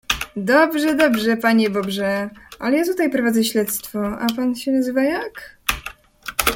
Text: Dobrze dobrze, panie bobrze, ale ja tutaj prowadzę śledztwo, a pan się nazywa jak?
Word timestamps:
Dobrze 0.35 0.95
dobrze, 0.95 1.37
panie 1.37 1.69
bobrze, 1.69 2.29
ale 2.59 2.77
ja 2.77 2.85
tutaj 2.85 3.09
prowadzę 3.11 3.43
śledztwo, 3.43 4.19
a 4.19 4.27
pan 4.35 4.55
się 4.55 4.71
nazywa 4.71 5.03
jak? 5.03 5.57